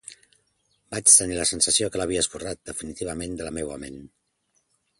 [0.93, 4.01] Vaig tenir la sensació que l'havia esborrat, definitivament, de la meua ment.